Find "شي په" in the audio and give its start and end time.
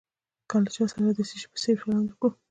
1.41-1.57